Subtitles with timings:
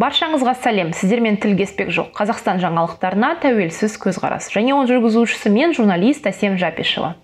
[0.00, 0.92] баршаңызға сәлем.
[0.96, 2.12] Сіздермен тілгеспек жоқ.
[2.16, 4.50] Қазақстан жаңалықтарына тәуелсіз көзқарас.
[4.54, 7.14] Және оның жүргізушісі мен журналист әсем жапишева.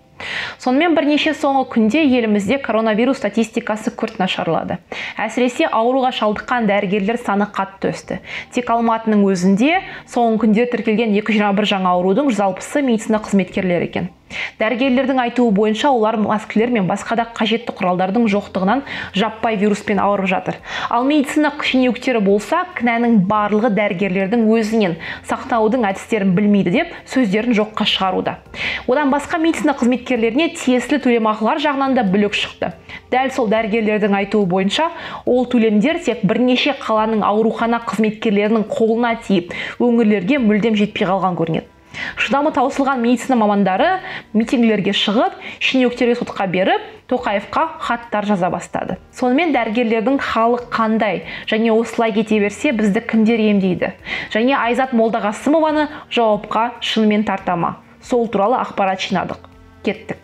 [0.61, 4.77] Сонымен бірнеше соңғы күнде елімізде коронавирус статистикасы күрт нашарлады.
[5.19, 8.19] Әсіресе ауруға шалдыққан дәрігерлер саны қатты өсті.
[8.55, 9.81] Тек алматының өзінде
[10.13, 14.11] соңғы күнде тіркелген 221 жаңа аурудың 160-сы медицина қызметкерлері екен.
[14.63, 18.83] Дәрігерлердің айтуы бойынша олар маскілер мен басқа да қажетті құралдардың жоқтығынан
[19.17, 20.59] жаппай вируспен ауырып жатыр.
[20.89, 24.95] Ал медицина шенеуніктері болса кінәнің барлығы дәрігерлердің өзінен
[25.27, 28.37] сақтаудың әдістерін білмейді деп сөздерін жоққа шығаруда.
[28.87, 32.71] Одан басқа медицина қызметкерлеріне тиесілі төлемақылар жағынан да бүлік шықты.
[33.11, 34.89] Дәл сол дәрігерлердің айтуы бойынша
[35.25, 39.53] ол төлемдер тек бірнеше қаланың аурухана қызметкерлерінің қолына тиіп
[39.83, 41.72] өңірлерге мүлдем жетпей қалған көрінеді.
[42.17, 43.99] Шыдамы таусылған медицина мамандары
[44.33, 48.97] митингілерге шығып шенеуніктерге сотқа беріп тоқаевқа хаттар жаза бастады.
[49.13, 51.23] Сонымен дәрігерлердің халық қандай?
[51.47, 53.93] Және осылай кете берсе бізді кімдер емдейді?
[54.33, 59.49] Және айзат молдағасымованы жауапқа шынымен тарта ма сол туралы ақпарат жинадық.
[59.83, 60.17] Кеттік.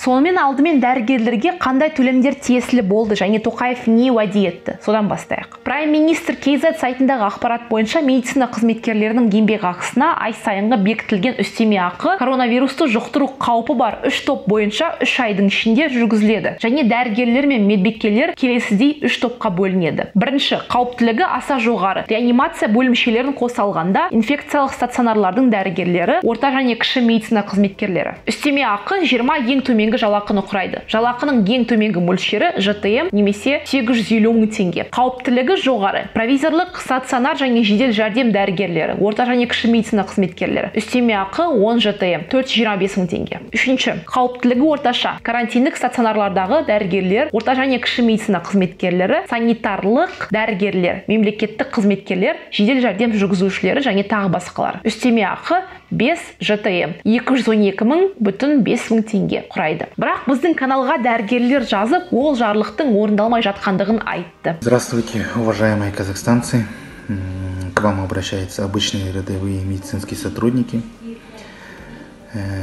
[0.00, 4.76] Сонымен алдымен дәрігерлерге қандай төлемдер тиесілі болды және тоқаев не уәде етті?
[4.80, 5.58] Содан бастайық.
[5.66, 12.88] Прайм министр kz сайтындағы ақпарат бойынша медицина қызметкерлерінің еңбекақысына ай сайынғы бекітілген үстеме ақы коронавирусты
[12.94, 16.54] жұқтыру қаупі бар үш топ бойынша үш айдың ішінде жүргізіледі.
[16.64, 20.08] Және дәрігерлер мен медбикелер келесідей үш топқа бөлінеді.
[20.16, 22.06] Бірінші қауіптілігі аса жоғары.
[22.08, 28.16] Реанимация бөлімшелерін қоса алғанда инфекциялық стационарлардың дәрігерлері орта және кіші медицина қызметкерлері.
[28.30, 30.82] Үстеме ақы 20 ең төмен төменгі жалақыны құрайды.
[30.90, 34.86] Жалақының ең төменгі мөлшері жтм немесе 850 мың теңге.
[34.94, 36.02] Қауіптілігі жоғары.
[36.14, 42.26] Провизорлық стационар және жедел жәрдем дәрігерлері орта және кіші медицина қызметкерлері үстеме ақы 10 жтм
[42.30, 43.40] 425 мың теңге.
[43.54, 45.16] Үшінші қауіптілігі орташа.
[45.26, 53.84] Карантиндік стационарлардағы дәрігерлер орта және кіші медицина қызметкерлері санитарлық дәрігерлер мемлекеттік қызметкерлер жедел жәрдем жүргізушілері
[53.84, 54.80] және тағы басқалар.
[54.86, 59.79] Үстеме ақы 5 жтм 212 мың бүтін 5 мың теңге құрайды.
[59.79, 66.65] бірақ біздің каналға дәрігерлер жазып ол жарлықтың орындалмай жатқандығын айтты здравствуйте уважаемые казахстанцы
[67.07, 70.81] к вам обращаются обычные рядовые медицинские сотрудники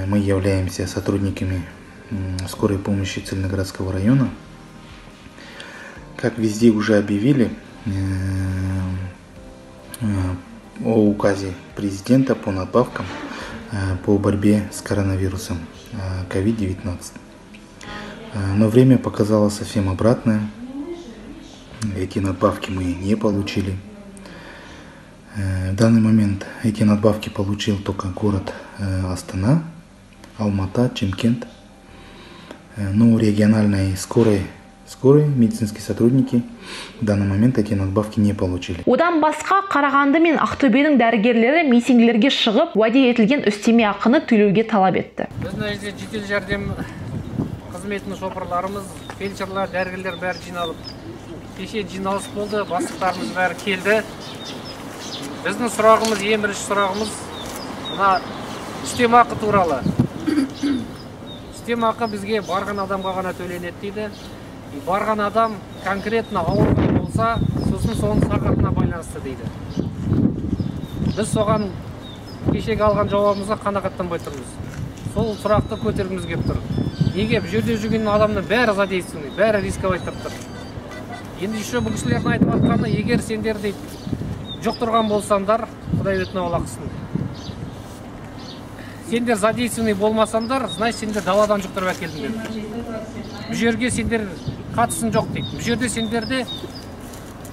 [0.07, 1.63] мы являемся сотрудниками
[2.47, 4.29] скорой помощи Цельноградского района
[6.19, 7.51] как везде уже объявили
[10.85, 13.07] о указе президента по надбавкам
[14.05, 15.59] по борьбе с коронавирусом
[16.30, 17.00] COVID-19.
[18.56, 20.42] Но время показало совсем обратное.
[21.96, 23.76] Эти надбавки мы не получили.
[25.36, 29.64] В данный момент эти надбавки получил только город Астана,
[30.38, 31.48] Алмата, Чемкент.
[32.76, 34.48] Но региональной скорой
[34.88, 36.44] скорые медицинские сотрудники
[37.02, 38.84] в данный момент эти надбавки не получили.
[38.86, 45.28] Одан басқа Қарағанды мен Ақтөбенің дәрігерлері митингілерге шығып, уәде етілген үстеме ақыны төлеуге талап етті.
[45.44, 46.70] Біз мына жерде жедел жәрдем
[47.74, 48.88] қызметінің шопырларымыз,
[49.20, 50.80] фельдшерлар, дәрігерлер бәрі жиналып,
[51.58, 54.00] кеше жиналыс болды, бастықтарымыз бәрі келді.
[55.44, 57.14] Біздің сұрағымыз, ең бірінші сұрағымыз
[57.92, 58.14] мына
[58.88, 59.82] үстеме ақы туралы.
[61.54, 64.10] үстеме ақы бізге барған адамға ғана төленеді дейді
[64.86, 67.28] барған адам конкретно ауырған болса
[67.70, 69.48] сосын соның сағатына байланысты дейді.
[71.18, 71.70] Біз соған
[72.52, 74.54] кешегі алған жауабымызға қанағаттанбай тұрмыз.
[75.14, 76.62] Сол сұрақты көтергіміз келіп тұр.
[77.16, 80.38] Неге бұл жерде жүрген адамның бәрі задействованный бәрі рисковать тұр.
[81.42, 83.78] Енді еще бұл кісілердің айтып жатқаны егер сендер дейді
[84.66, 85.68] жұқтырған болсаңдар
[85.98, 86.96] құдай өтіне аулақсын
[89.10, 92.32] сендер задействованный болмасаңдар значит сендер даладан жұқтырып әкелдіңдер.
[93.48, 94.26] Бұл жерге сендер
[94.78, 95.50] қатысың жоқ дейді.
[95.56, 96.46] Бұл жерде сендерде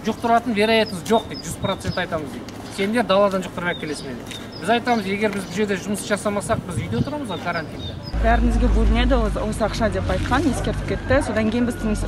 [0.05, 1.45] жұқтыратын вероятность жоқ дейді.
[1.49, 2.63] Жүз процент айтамыз дейді.
[2.77, 4.41] Сендер даладан жұқтырып әкелесіңдер дейді.
[4.61, 7.97] Біз айтамыз егер біз бұл жерде жұмыс жасамасақ біз үйде отырамыз ғой карантинде.
[8.25, 11.21] Бәрімізге бөлінеді осы ақша деп айтқан ескертіп кетті.
[11.27, 12.05] Содан кейін біз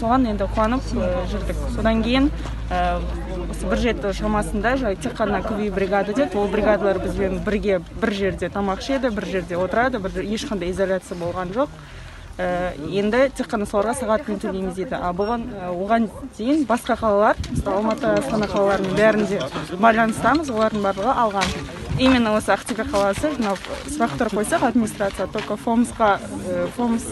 [0.00, 0.84] соған енді қуанып
[1.32, 1.62] жүрдік.
[1.76, 2.28] Содан кейін
[2.72, 6.36] осы бір жеті шамасында тек қана кви бригада деді.
[6.36, 11.54] Ол бригадалар бізбен бірге бір жерде тамақ ішеді бір жерде отырады бір ешқандай изоляция болған
[11.56, 11.68] жоқ.
[12.38, 14.96] Енді тек қана соларға сағатпен төлейміз дейді.
[14.96, 16.08] А бұған оған
[16.38, 19.40] дейін басқа қалалар мысалы алматы астана қалаларының бәрінде
[19.78, 21.54] байланыстамыз олардың барлығы алған.
[22.00, 26.18] Именно осы ақтөбе қаласы мынау сұрақтар қойсақ администрация только фомсқа
[26.76, 27.04] фомс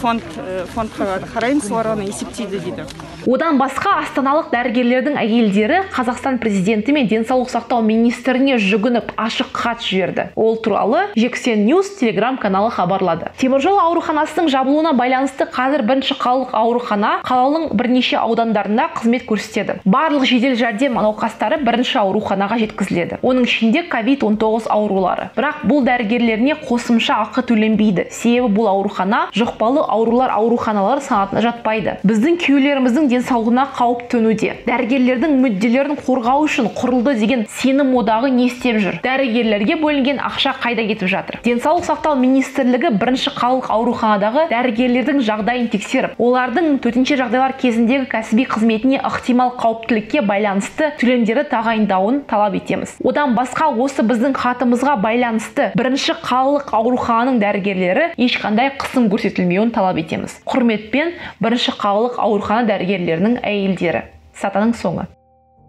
[0.00, 0.24] фонд
[0.72, 2.86] фондқа қараймыз солар ғана есептейді дейді.
[3.26, 10.28] Одан басқа астаналық дәрігерлердің әйелдері қазақстан президенті мен денсаулық сақтау министріне жүгініп ашық хат жіберді.
[10.36, 13.32] Ол туралы жексен ньюс телеграм каналы хабарлады.
[13.40, 19.80] Теміржол ауруханасының жабылуына байланысты қазір бірінші қалалық аурухана қаланың бірнеше аудандарында қызмет көрсетеді.
[19.84, 23.20] Барлық жедел жәрдем науқастары бірінші ауруханаға жеткізіледі.
[23.26, 25.30] Оның ішінде ковид 19 аурулары.
[25.36, 28.06] Бірақ бұл дәрігерлеріне қосымша ақы төленбейді.
[28.14, 31.98] Себебі бұл аурухана жұқпалы аурулар ауруханалары санатына жатпайды.
[32.06, 34.52] Біздің күйеулеріміздің денсаулығына қауіп төнуде.
[34.66, 38.98] Дәрігерлердің мүдделерін қорғау үшін құрылды деген сенім одағы не істеп жүр?
[39.04, 41.40] Дәрігерлерге бөлінген ақша қайда кетіп жатыр?
[41.46, 49.00] Денсаулық сақтау министрлігі бірінші қалалық ауруханадағы дәрігерлердің жағдайын тексеріп олардың төтенше жағдайлар кезіндегі кәсіби қызметіне
[49.06, 52.96] ықтимал қауіптілікке байланысты төлемдерді тағайындауын талап етеміз.
[53.04, 60.38] Одан басқа осы біздің хатымызға байланысты бірінші қалалық аурухананың дәрігерлері ешқандай қысым көрсетілмеуін талап етеміз.
[60.48, 62.66] Құрметпен бірінші қалалық аурухана
[63.06, 64.02] дәрігерлерінің әйелдері.
[64.34, 65.06] Сатаның соңы.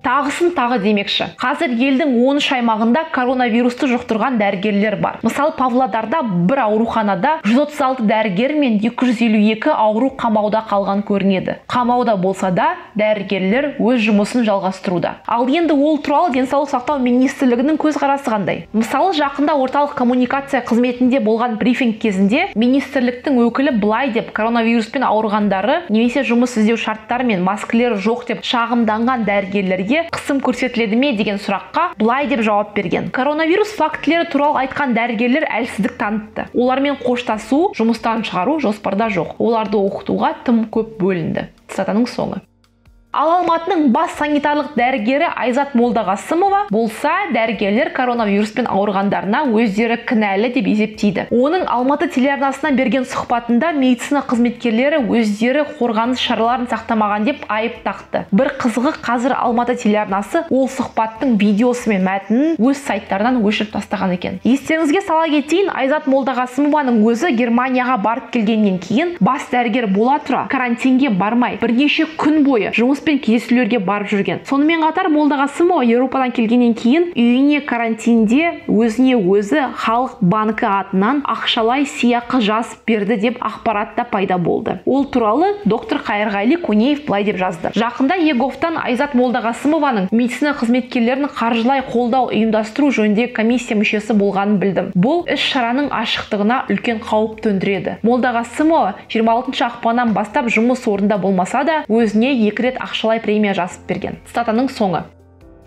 [0.05, 1.25] Тағысын тағы демекші.
[1.41, 5.17] Қазір елдің 13 аймағында коронавирусты жұқтырған дәрігерлер бар.
[5.25, 11.57] Мысалы павлодарда бір ауруханада 136 дәрігер мен 252 ауру қамауда қалған көрінеді.
[11.67, 15.17] Қамауда болса да дәрігерлер өз жұмысын жалғастыруда.
[15.27, 18.63] Ал енді ол туралы денсаулық сақтау министрлігінің көзқарасы қандай?
[18.73, 26.23] Мысалы жақында орталық коммуникация қызметінде болған брифинг кезінде министрліктің өкілі былай деп коронавируспен ауырғандары немесе
[26.27, 32.27] жұмыс іздеу шарттары мен маскілері жоқ деп шағымданған дәрігерлерге қысым көрсетіледі ме деген сұраққа былай
[32.27, 33.09] деп жауап берген.
[33.15, 36.47] Коронавирус фактілері туралы айтқан дәрігерлер әлсіздік танытты.
[36.53, 39.37] Олармен қоштасу жұмыстан шығару жоспарда жоқ.
[39.39, 41.47] Оларды оқытуға тым көп бөлінді.
[41.71, 42.43] Цитатаның соңы.
[43.15, 51.25] Ал алматының бас санитарлық дәрігері айзат молдағасымова болса дәрігерлер коронавируспен ауырғандарына өздері кінәлі деп есептейді.
[51.31, 58.25] Оның алматы телеарнасына берген сұхбатында медицина қызметкерлері өздері қорғаныс шараларын сақтамаған деп айып тақты.
[58.31, 64.39] Бір қызығы қазір алматы телеарнасы ол сұхбаттың видеосы мен мәтінін өз сайттарынан өшіріп тастаған екен.
[64.43, 71.09] Естеріңізге сала кетейін айзат молдағасымованың өзі германияға барып келгеннен кейін бас дәрігер бола тұра карантинге
[71.09, 74.43] бармай бірнеше күн бойы жұмыс пен кездесулерге барып жүрген.
[74.47, 82.41] Сонымен қатар молдағасымова еуропадан келгеннен кейін үйіне карантинде өзіне өзі халық банкі атынан ақшалай сыйақы
[82.45, 84.79] жазып берді деп ақпарат та пайда болды.
[84.85, 87.71] Ол туралы доктор қайырғали көнеев былай деп жазды.
[87.77, 94.91] Жақында еговтан айзат молдағасымованың медицина қызметкерлерін қаржылай қолдау ұйымдастыру жөніндегі комиссия мүшесі болғанын білдім.
[94.95, 97.97] Бұл іс шараның ашықтығына үлкен қауіп төндіреді.
[98.07, 104.19] Молдағасымова 26 ақпаннан бастап жұмыс орнында болмаса да өзіне екі рет ақшалай премия жазып берген.
[104.31, 105.03] Цитатаның соңы.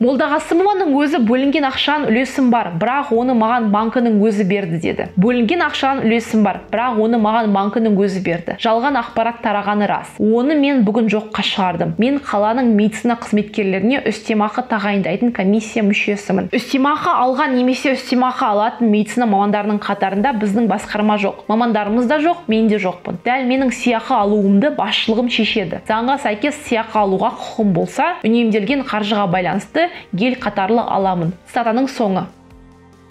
[0.01, 5.07] Молдағасымованың өзі бөлінген ақшаның үлесім бар бірақ оны маған банкінің өзі берді деді.
[5.21, 8.57] Бөлінген ақшаның үлесім бар бірақ оны маған банкінің өзі берді.
[8.65, 10.15] Жалған ақпарат тарағаны рас.
[10.17, 11.93] Оны мен бүгін жоққа шығардым.
[12.01, 16.49] Мен қаланың медицина қызметкерлеріне үстемақы тағайындайтын комиссия мүшесімін.
[16.57, 21.45] Үстемақы алған немесе үстемақы алатын медицина мамандарының қатарында біздің басқарма жоқ.
[21.53, 23.21] Мамандарымыз да жоқ мен де жоқпын.
[23.29, 25.85] Дәл менің сыйақы алуымды басшылығым шешеді.
[25.85, 31.33] Заңға сәйкес сыйақы алуға құқым болса үнемделген қаржыға байланысты гел қатарлы аламын.
[31.49, 32.27] Цитатаның соңы.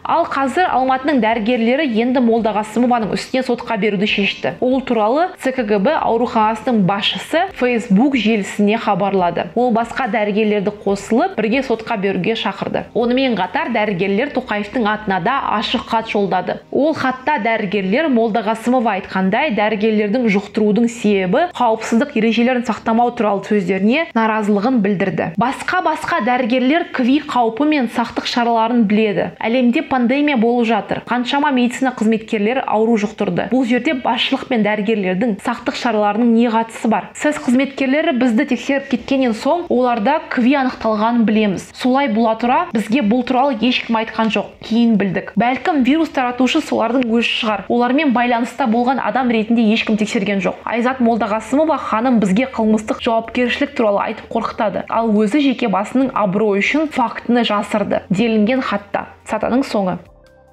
[0.09, 4.55] Ал қазір алматының дәрігерлері енді молдағасымованың үстіне сотқа беруді шешті.
[4.59, 9.49] Ол туралы цкгб ауруханасының басшысы фейсбук желісіне хабарлады.
[9.53, 12.87] Ол басқа дәрігерлерді қосылып бірге сотқа беруге шақырды.
[12.97, 16.57] Онымен қатар дәрігерлер тоқаевтың атына да ашық хат жолдады.
[16.71, 25.29] Ол хатта дәрігерлер молдағасымова айтқандай дәрігерлердің жұқтырудың себебі қауіпсіздік ережелерін сақтамау туралы сөздеріне наразылығын білдірді.
[25.37, 29.29] Басқа басқа дәрігерлер кви қаупі мен сақтық шараларын біледі.
[29.39, 31.01] Әлемде пандемия болып жатыр.
[31.03, 33.49] Қаншама медицина қызметкерлері ауру жұқтырды.
[33.51, 37.09] Бұл жерде басшылық пен дәрігерлердің сақтық шараларының не қатысы бар?
[37.19, 41.67] Сіз қызметкерлері бізді тексеріп кеткеннен соң оларда кви анықталғанын білеміз.
[41.75, 44.53] Солай бола тұра бізге бұл туралы ешкім айтқан жоқ.
[44.63, 45.33] Кейін білдік.
[45.35, 47.65] Бәлкім вирус таратушы солардың өзі шығар.
[47.67, 50.63] Олармен байланыста болған адам ретінде ешкім тексерген жоқ.
[50.63, 54.85] Айзат молдағасымова ханым бізге қылмыстық жауапкершілік туралы айтып қорқытады.
[54.87, 59.09] Ал өзі жеке басының абыройы үшін фактіні жасырды делінген хатта.
[59.29, 59.78] Сатаның соңы.
[59.79, 59.95] шоңы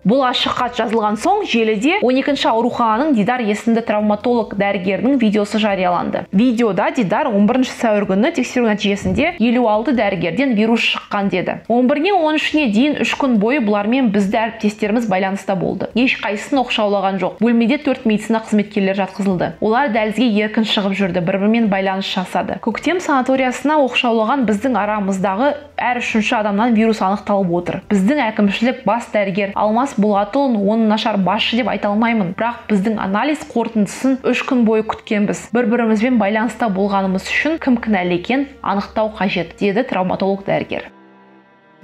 [0.07, 6.23] бұл ашық хат жазылған соң желіде 12 аурухананың дидар есімді травматолог дәрігерінің видеосы жарияланды.
[6.31, 11.57] Видеода дидар 11 сәуір күні тексеру нәтижесінде 56 дәрігерден вирус шыққан деді.
[11.67, 15.91] 11-нен 13-не дейін үш күн бойы бұлармен бізді әріптестеріміз байланыста болды.
[15.99, 17.41] Ешқайсысын оқшаулаған жоқ.
[17.43, 19.51] Бөлмеде төрт медицина қызметкерлері жатқызылды.
[19.59, 22.61] Олар дәлізге еркін шығып жүрді бір бірімен байланыс жасады.
[22.63, 27.81] Көктем санаториясына оқшаулаған біздің арамыздағы әр үшінші адамнан вирус анықталып отыр.
[27.91, 32.35] Біздің әкімшілік бас дәрігер алмас болатұлын оны нашар басшы деп айта алмаймын.
[32.39, 35.49] Бірақ біздің анализ қорытындысын үш күн бойы күткенбіз.
[35.57, 40.91] Бір бірімізбен байланыста болғанымыз үшін кім кінәлі екенін анықтау қажет деді травматолог дәрігер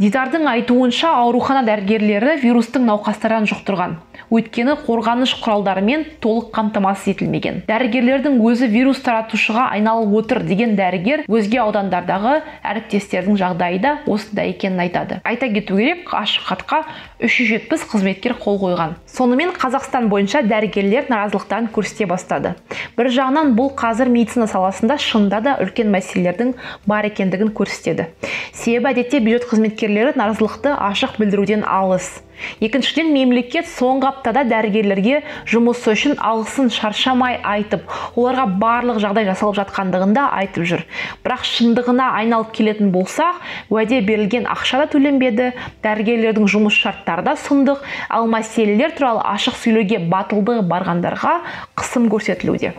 [0.02, 4.00] дидардың айтуынша аурухана дәрігерлері вирустың науқастардан жұқтырған.
[4.32, 7.61] Өйткені қорғаныш құралдарымен толық қамтамасыз етілмеген.
[7.68, 14.80] Дәрігерлердің өзі вирус таратушыға айналып отыр деген дәрігер өзге аудандардағы әріптестердің жағдайы да осындай екенін
[14.87, 15.21] айтады.
[15.23, 16.80] Айта кету керек ашық хатқа
[17.21, 18.97] 370 қызметкер қол қойған.
[19.06, 22.56] Сонымен қазақстан бойынша дәрігерлер наразылықтарын көрсете бастады.
[22.97, 26.56] Бір жағынан бұл қазір медицина саласында шынында да үлкен мәселелердің
[26.88, 28.09] бар екендігін көрсетеді.
[28.56, 32.22] Себебі әдетте бюджет қызметкерлері наразылықты ашық білдіруден алыс.
[32.64, 35.20] Екіншіден мемлекет соңғы аптада дәрігерлерге
[35.50, 37.87] жұмысы үшін алғысын шаршамай айтып
[38.18, 40.84] оларға барлық жағдай жасалып жатқандығын да айтып жүр.
[41.22, 45.52] Бірақ шындығына айналып келетін болсақ уәде берілген ақша да төленбеді
[45.87, 51.38] дәрігерлердің жұмыс шарттары да сұмдық ал мәселелер туралы ашық сөйлеуге батылдығы барғандарға
[51.78, 52.75] қысым көрсетілуде.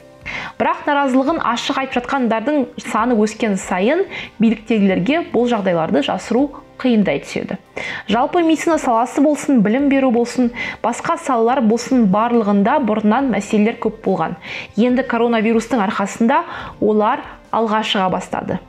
[0.60, 4.06] Бірақ наразылығын ашық айтып жатқандардың саны өскен сайын
[4.40, 6.50] биліктегілерге бұл жағдайларды жасыру
[6.82, 7.58] қиындай түседі.
[8.12, 10.52] Жалпы медицина саласы болсын білім беру болсын
[10.84, 14.38] басқа салалар болсын барлығында бұрыннан мәселелер көп болған.
[14.76, 16.44] Енді коронавирустың арқасында
[16.82, 18.60] олар алға шыға бастады.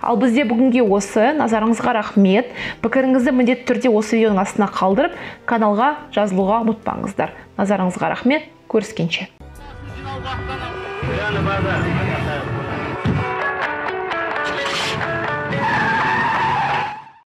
[0.00, 2.52] Ал бізде бүгінге осы назарыңызға рахмет.
[2.84, 5.16] Пікіріңізді міндетті түрде осы видеоның астына қалдырып
[5.48, 7.36] каналға жазылуға ұмытпаңыздар.
[7.60, 8.50] Назарыңызға рахмет.
[8.70, 9.30] Көріскенше.
[11.38, 12.09] هذا